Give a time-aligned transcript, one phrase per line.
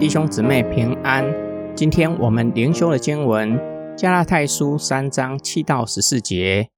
[0.00, 1.22] 弟兄姊妹平安。
[1.76, 3.50] 今天我们灵修的经文
[3.94, 6.70] 《加拉太书》三章七到十四节。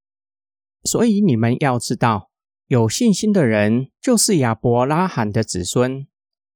[0.83, 2.31] 所以你们要知道，
[2.67, 6.05] 有信心的人就是亚伯拉罕的子孙。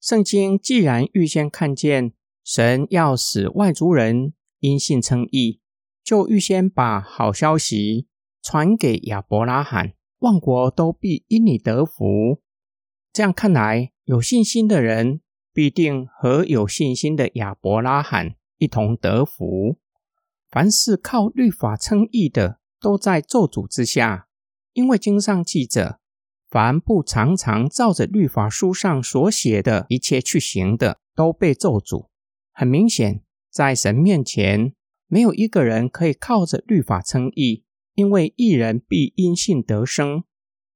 [0.01, 5.61] 圣经既然预先看见神要使外族人因信称义，
[6.03, 8.09] 就预先把好消息
[8.43, 12.43] 传给亚伯拉罕，万国都必因你得福。
[13.13, 15.21] 这样看来，有信心的人
[15.57, 19.79] 必定和有信心的亚伯拉罕一同得福。
[20.51, 24.29] 凡是靠律法称义的，都在咒诅之下，
[24.75, 25.99] 因为经上记着：
[26.51, 32.09] 凡不常常照着律法书上所写的一切去行的，都被咒诅。
[32.53, 34.75] 很明显，在神面前，
[35.07, 40.23] 没有一个人可以靠着律法称义，因为一人必因信得生。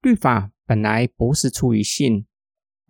[0.00, 2.24] 律法本来不是出于信。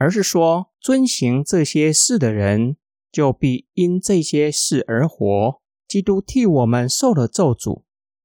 [0.01, 2.79] 而是说，遵行这些事的人，
[3.13, 5.61] 就必因这些事而活。
[5.87, 7.83] 基督替我们受了咒诅，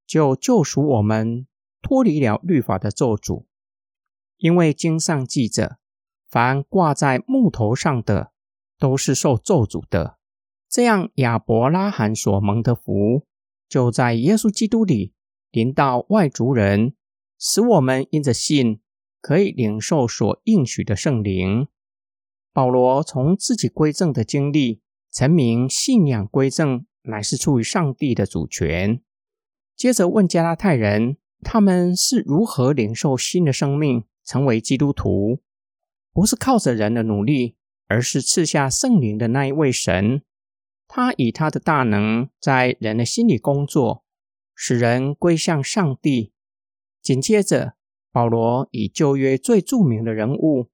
[0.08, 1.45] 就救赎我们
[1.82, 3.44] 脱离了律法的咒诅。
[4.38, 5.78] 因为经上记着，
[6.30, 8.32] 凡挂在木头上的，
[8.80, 10.17] 都是受咒诅的。
[10.70, 13.26] 这样，亚伯拉罕所蒙的福，
[13.67, 15.14] 就在耶稣基督里
[15.52, 16.95] 临到外族人，
[17.38, 18.80] 使我们因着信。
[19.26, 21.68] 可以领受所应许的圣灵。
[22.54, 29.02] 保罗从自己归正的经历，陈明信仰归正乃是出于上帝的主权。
[29.76, 35.42] 接着问加拉太人，他们是如何领受新的生命，成为基督徒？
[36.14, 37.56] 不是靠着人的努力，
[37.88, 40.22] 而是赐下圣灵的那一位神。
[40.88, 44.06] 他以他的大能在人的心里工作，
[44.54, 46.32] 使人归向上帝。
[47.02, 47.75] 紧接着。
[48.16, 50.69] 保罗以旧约最著名的人物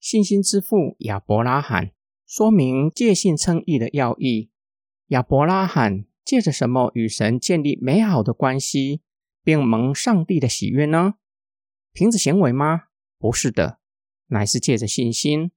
[0.00, 1.90] 信心之父亚伯拉罕
[2.26, 4.48] 说明借信称义的要义。
[5.08, 9.02] 亚伯拉罕借着什么与神建立美好的关系，
[9.44, 11.16] 并蒙上帝的喜悦呢？
[11.92, 12.84] 凭着行为吗？
[13.18, 13.80] 不是的，
[14.28, 15.50] 乃是借着信心。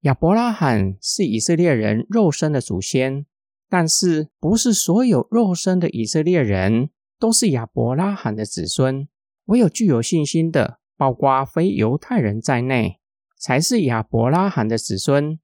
[0.00, 3.26] 亚伯拉罕是以色列人肉身的祖先，
[3.68, 9.06] 但是不是所有肉身的以色列人都是亚伯拉罕的子孙。
[9.50, 13.00] 唯有具有信心的，包括非犹太人在内，
[13.36, 15.40] 才是亚伯拉罕的子孙。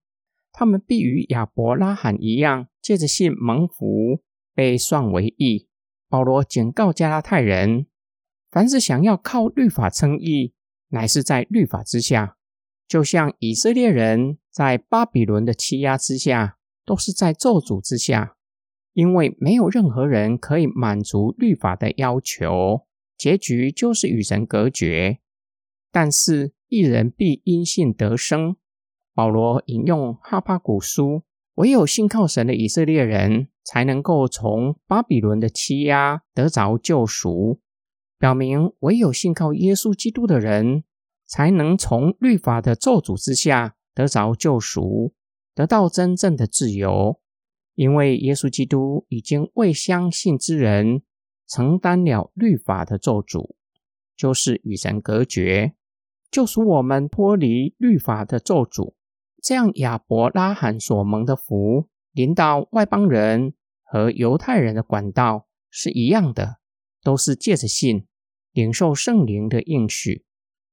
[0.53, 4.23] 他们必与亚伯拉罕一样，借着信蒙福，
[4.55, 5.69] 被算为义。
[6.09, 7.87] 保罗警告加拉太人：
[8.49, 10.55] 凡是想要靠律法称义，
[10.91, 12.37] 乃是在律法之下，
[12.87, 18.37] 就像以色列人在巴比伦的欺压之下，都是在咒诅之下，
[18.93, 22.86] 因为没有任何人可以满足律法的要求。
[23.17, 25.19] 结局就是与神隔绝，
[25.91, 28.57] 但是一人必因信得生。
[29.15, 31.23] 保罗引用哈巴古书，
[31.55, 37.61] 唯有信靠神的以色列人，才能够从巴比伦的欺压得着救赎，
[38.19, 40.85] 表明唯有信靠耶稣基督的人，
[41.27, 45.15] 才能从律法的咒诅之下得着救赎，
[45.55, 47.19] 得到真正的自由，
[47.75, 51.03] 因为耶稣基督已经为相信之人。
[51.49, 53.55] 承担了律法的咒诅，
[54.17, 55.75] 就是与神隔绝，
[56.31, 58.95] 救赎我们脱离律法的咒诅。
[59.43, 63.55] 这样，亚伯拉罕所蒙的福，临到外邦人
[63.85, 66.57] 和犹太人的管道是一样的，
[67.03, 68.07] 都是借着信
[68.53, 70.25] 领受圣灵的应许。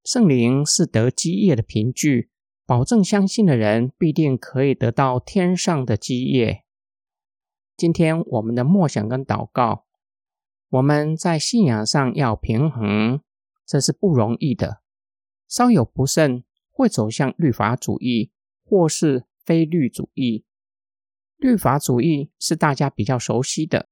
[0.03, 2.31] 圣灵是得基业的凭据，
[2.65, 6.63] 保证相信的人必定可以得到天上的基业。
[7.77, 9.82] 今天我们的默想跟祷告。
[10.73, 13.21] 我们在信仰上要平衡，
[13.63, 14.81] 这是不容易的。
[15.47, 18.31] 稍有不慎，会走向律法主义
[18.65, 20.45] 或是非律主义。
[21.37, 23.87] 律法主义是大家比较熟悉的，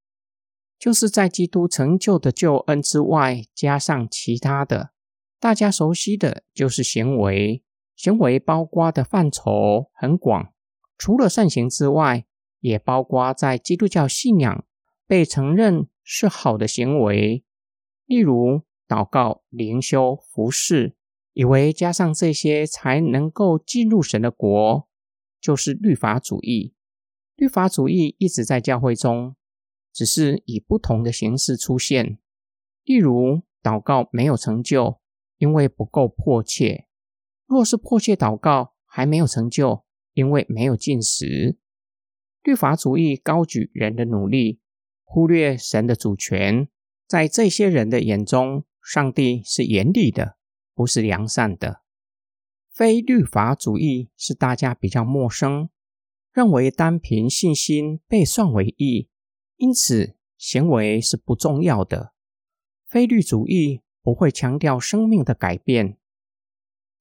[0.79, 4.89] 就是在基督成就的救恩之外，加上其他的。
[5.39, 7.63] 大家熟悉的就是行为，
[7.95, 10.51] 行为包括的范畴很广，
[10.97, 12.25] 除了善行之外，
[12.59, 14.65] 也包括在基督教信仰
[15.05, 15.87] 被承认。
[16.13, 17.45] 是好的行为，
[18.05, 20.93] 例如祷告、灵修、服侍，
[21.31, 24.89] 以为加上这些才能够进入神的国，
[25.39, 26.73] 就是律法主义。
[27.37, 29.37] 律法主义一直在教会中，
[29.93, 32.19] 只是以不同的形式出现。
[32.83, 34.99] 例如祷告没有成就，
[35.37, 36.87] 因为不够迫切；
[37.45, 41.57] 若是迫切祷告还没有成就，因为没有进食。
[42.43, 44.60] 律法主义高举人的努力。
[45.13, 46.69] 忽略神的主权，
[47.05, 50.37] 在这些人的眼中，上帝是严厉的，
[50.73, 51.81] 不是良善的。
[52.71, 55.69] 非律法主义是大家比较陌生，
[56.31, 59.09] 认为单凭信心被算为义，
[59.57, 62.13] 因此行为是不重要的。
[62.87, 65.97] 非律主义不会强调生命的改变，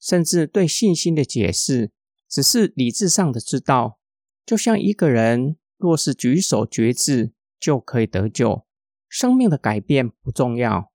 [0.00, 1.92] 甚至对信心的解释
[2.28, 4.00] 只是理智上的知道。
[4.44, 8.66] 就像一个人若是举手决志就可以得救，
[9.06, 10.90] 生命的改变不重要。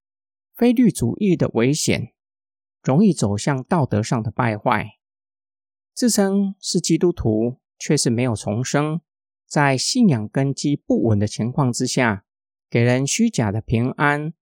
[0.56, 2.14] 非律主义的危险，
[2.82, 4.98] 容易走向道德上的败坏。
[5.94, 9.02] 自称是基督徒，却是没有重生，
[9.46, 12.26] 在信仰根基不稳的情况之下，
[12.70, 14.34] 给人虚假的平安，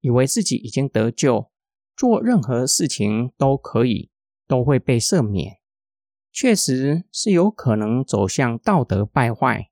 [0.00, 1.50] 以为自己已经得救，
[1.96, 4.10] 做任何事情都可以，
[4.46, 5.58] 都会被赦免。
[6.32, 9.70] 确实是有可能走向道德败坏。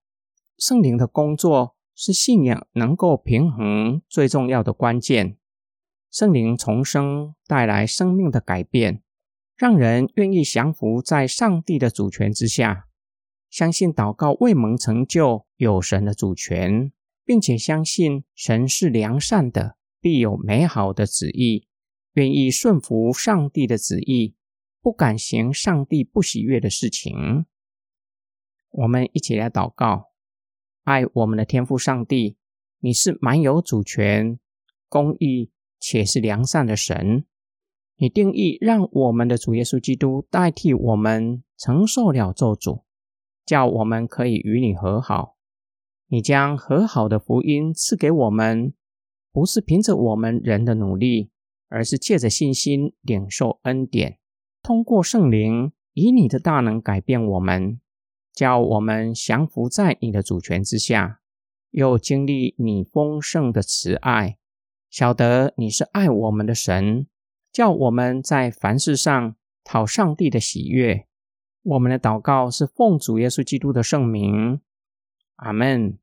[0.56, 5.36] 圣灵的工作是信仰能够平衡最重要的关键。
[6.12, 9.02] 圣灵重生带来生命的改变，
[9.56, 12.86] 让人愿意降服在上帝的主权之下，
[13.50, 16.92] 相信祷告未蒙成就有神的主权，
[17.24, 21.66] 并且相信神是良善的，必有美好的旨意，
[22.12, 24.36] 愿意顺服上帝的旨意。
[24.80, 27.44] 不敢行上帝不喜悦的事情。
[28.70, 30.07] 我们一起来祷告：
[30.88, 32.38] 爱我们的天父上帝，
[32.80, 34.40] 你是满有主权、
[34.88, 37.26] 公义且是良善的神。
[37.96, 42.84] 你定义让我们的主耶稣基督代替我们承受了咒诅，
[43.44, 45.36] 叫我们可以与你和好。
[46.06, 48.72] 你将和好的福音赐给我们，
[49.30, 51.28] 不是凭着我们人的努力，
[51.68, 54.18] 而是借着信心领受恩典。
[54.62, 57.78] 通过圣灵，以你的大能改变我们，
[58.38, 61.18] 叫我们降服在你的主权之下，
[61.72, 64.38] 又经历你丰盛的慈爱，
[64.88, 67.08] 晓得你是爱我们的神，
[67.50, 71.08] 叫我们在凡事上讨上帝的喜悦。
[71.64, 74.60] 我们的祷告是奉主耶稣基督的圣名，
[75.34, 75.98] 阿门。